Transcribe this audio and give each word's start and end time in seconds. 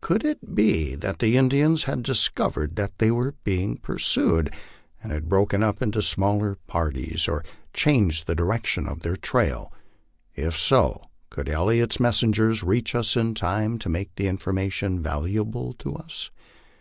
Could 0.00 0.24
it 0.24 0.54
be 0.54 0.94
that 0.94 1.18
the 1.18 1.36
Indians 1.36 1.82
had 1.90 2.04
discovered 2.04 2.76
that 2.76 2.96
they 2.98 3.10
were 3.10 3.34
pursued, 3.82 4.54
and 5.02 5.10
had 5.10 5.28
broken 5.28 5.60
up 5.64 5.82
into 5.82 6.00
smaller 6.02 6.56
parties 6.68 7.26
or 7.26 7.42
changed 7.74 8.28
the 8.28 8.36
di 8.36 8.44
rection 8.44 8.86
of 8.88 9.00
their 9.00 9.16
trail? 9.16 9.72
If 10.36 10.56
so, 10.56 11.02
could 11.30 11.48
Elliot's 11.48 11.98
messengers 11.98 12.62
reach 12.62 12.94
us 12.94 13.16
in. 13.16 13.34
time 13.34 13.76
to 13.80 13.88
make 13.88 14.14
the 14.14 14.28
information 14.28 15.00
valuable 15.02 15.72
to 15.80 15.96
us? 15.96 16.30